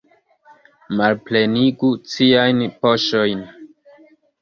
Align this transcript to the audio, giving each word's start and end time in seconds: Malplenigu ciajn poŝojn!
Malplenigu 1.01 1.93
ciajn 2.17 2.67
poŝojn! 2.83 3.49